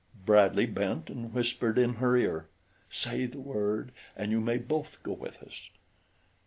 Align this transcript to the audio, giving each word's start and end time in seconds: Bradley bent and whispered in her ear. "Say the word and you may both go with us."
Bradley 0.25 0.65
bent 0.65 1.11
and 1.11 1.31
whispered 1.31 1.77
in 1.77 1.93
her 2.01 2.17
ear. 2.17 2.47
"Say 2.89 3.27
the 3.27 3.39
word 3.39 3.91
and 4.17 4.31
you 4.31 4.41
may 4.41 4.57
both 4.57 4.97
go 5.03 5.13
with 5.13 5.37
us." 5.43 5.69